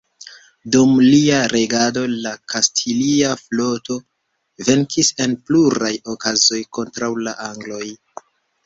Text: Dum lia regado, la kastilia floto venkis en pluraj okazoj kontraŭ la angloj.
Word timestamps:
Dum 0.75 0.93
lia 1.07 1.41
regado, 1.51 2.05
la 2.23 2.31
kastilia 2.53 3.35
floto 3.43 4.01
venkis 4.71 5.15
en 5.27 5.39
pluraj 5.51 5.95
okazoj 6.17 6.65
kontraŭ 6.81 7.13
la 7.29 7.41
angloj. 7.51 7.87